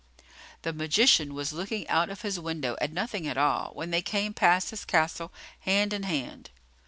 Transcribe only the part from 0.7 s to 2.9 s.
magician was looking out of his window